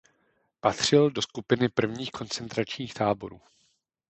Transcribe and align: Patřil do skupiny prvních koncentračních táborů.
Patřil 0.59 1.11
do 1.11 1.21
skupiny 1.21 1.69
prvních 1.69 2.11
koncentračních 2.11 2.93
táborů. 2.93 3.41